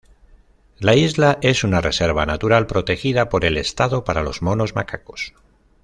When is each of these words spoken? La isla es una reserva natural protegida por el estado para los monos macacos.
La 0.79 0.95
isla 0.95 1.37
es 1.43 1.63
una 1.63 1.79
reserva 1.79 2.25
natural 2.25 2.65
protegida 2.65 3.29
por 3.29 3.45
el 3.45 3.55
estado 3.55 4.03
para 4.03 4.23
los 4.23 4.41
monos 4.41 4.73
macacos. 4.73 5.35